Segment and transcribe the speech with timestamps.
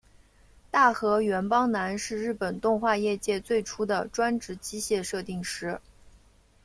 [0.71, 5.79] 大河原邦男是日本动画业界最初的专职机械设定师。